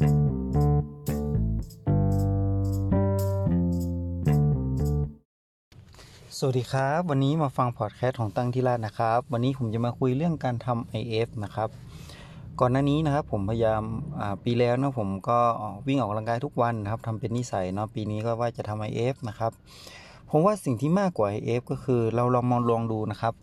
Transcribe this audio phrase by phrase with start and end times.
[0.00, 11.68] สวัสดีครับ วันนี้มาฟังพอดแคสต์ของตั้งที่ราชนะครับ วันนี้ผมจะมาคุยเรื่องการทำ IF นะครับ
[12.60, 13.82] ก่อนหน้านี้นะครับผมพยายาม
[14.44, 15.38] ปีแล้วนะผมก็
[15.86, 19.52] วิ่งออกกำลังกายทุกวันนะครับทำเป็นนิสัยเนาะปีนี้ก็ว่าจะทำ IF นะครับ
[20.30, 23.34] ผมว่าสิ่งที่มากกว่า AF ก็คือเราลองมองลองดูนะครับ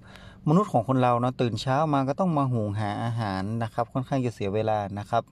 [0.47, 5.23] มนุษย์ของคนเราเนาะตื่นเช้ามาก็ต้องมาหุงหาอาหารนะครับ ค่อนข้างจะเสียเวลานะครับ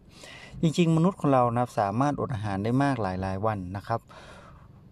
[0.62, 3.99] จริง ๆ มนุษย์ของเรานะสามารถอดอาหารได้มากหลายๆวันนะครับ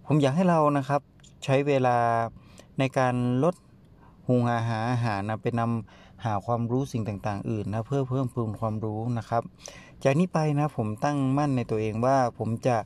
[0.06, 1.02] ผมอยากให้เรานะครับ
[1.44, 1.98] ใช้เวลา
[2.80, 3.56] ในการลด
[4.28, 9.44] หุงหาอาหารนะไปนำ หาความรู้สิ่งต่างๆ อื่นนะเพื่อเพิ่มพูนความรู้นะครับ
[10.04, 12.78] จากนี้ไปนะผมตั้งมั่นในตัวเองว่าผมจะ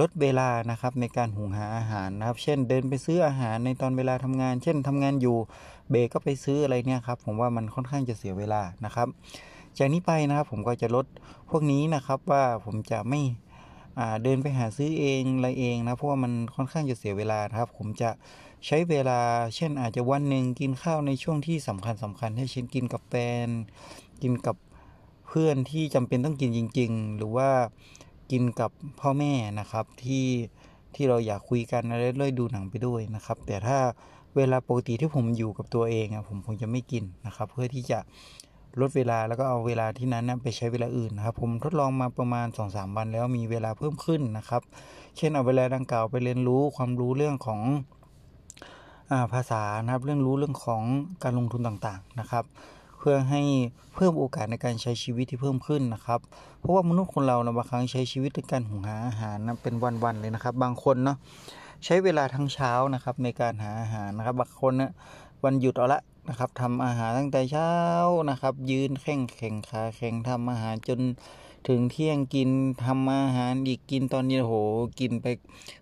[0.00, 5.36] ลดเวลานะครับในการหุงหาอาหารนะครับ เช่นเดินไปซื้ออาหารในตอนเวลาทำงาน เช่นทำงานอยู่
[5.90, 9.08] เบรก็ไปซื้ออะไรเนี่ยครับผมว่ามันค่อนข้างจะเสียเวลานะครับ
[9.78, 11.06] จากนี้ไปนะครับผมก็จะลด
[11.50, 13.20] พวกนี้นะครับว่าผมจะไม่
[14.22, 18.10] เดินไปหาซื้อเองอะไรเองนะเพราะว่ามันค่อนข้างจะเสียเวลาครับ ผมจะ
[18.66, 19.20] ใช้เวลา
[19.56, 23.14] เช่นอาจจะวันหนึ่งกินข้าวในช่วงที่สำคัญสำคัญให้เช่นกินกับแฟ
[23.46, 23.48] น
[24.22, 24.56] กินกับ
[25.28, 27.50] เพื่อนที่จำเป็นต้องกินจริง ๆ หรือว่า
[28.30, 30.26] กินกับพ่อแม่นะครับที่
[30.94, 33.78] ที่เราอยากคุยกันแล้วเลยดูหนังไปด้วยนะครับ แต่ถ้า
[34.36, 37.98] เวลาปกติที่ผมอยู่กับตัวเองผมคงจะไม่กินนะครับ เพื่อที่จะ
[38.80, 44.62] ลดเวลาแล้วก็เอาเวลาที่นั้นไปใช้เวลาอื่นนะครับ ผมทดลองมาประมาณ 2-3 วันแล้วมีเวลาเพิ่มขึ้นนะครับ
[45.16, 47.60] เช่นเอาเวลาดังกล่าวไปเรียนรู้ความรู้เรื่องของ
[49.32, 50.82] ภาษานะครับเรื่องรู้เรื่องของ
[51.22, 52.44] การลงทุนต่างๆนะครับ
[52.98, 53.42] เพื่อให้
[53.94, 56.20] เพิ่มโอกาสในการใช้ชีวิตที่เพิ่มขึ้นนะครับ
[56.58, 61.16] เพราะว่ามนุษย์คนเรานะบางครั้งใช้ชีวิตในการหุงหาอาหารนะเป็นวันๆเลยนะครับ บางคนเนาะ
[61.84, 64.92] ใช้เวลาทั้งเช้านะครับในการหาอาหารนะครับบางคนเนะ
[65.44, 67.72] วันหยุดเอาละ นะครับทำอาหารตั้งแต่เช้า
[68.30, 71.00] นะครับ ยืนแข่งแข่งขาแข่งทำอาหารจน
[71.68, 72.50] ถึงเที่ยงกิน
[72.84, 74.52] ทำอาหารอีกกินตอนเย็นโห
[75.00, 75.26] กินไป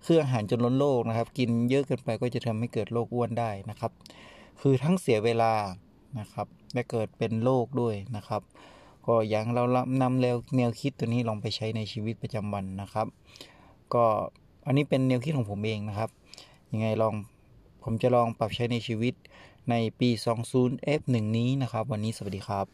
[0.02, 3.92] เครื่องอาหารจนล้นโลกนะครับ กินเยอะเกินไปก็จะทำให้เกิดโรคอ้วนได้นะครับ
[4.61, 5.52] คือทั้งเสียเวลา
[6.18, 8.42] นะครับและเกิดเป็นโรคด้วยนะครับ
[9.07, 9.62] ก็อย่างเรา
[10.02, 13.07] นำแนวแนวคิดตัวนี้ลองไปใช้ในชีวิตประจำวันนะครับ
[13.95, 14.05] ก็
[14.67, 16.11] อันนี้เป็นแนวคิดของผมเองนะครับ
[16.72, 17.14] ยังไงลอง
[17.83, 19.14] ผมจะลองปรับใช้ในชีวิต
[19.70, 20.11] ในปี
[20.53, 22.67] 20 F1 นี้นะครับ วันนี้สวัสดีครับ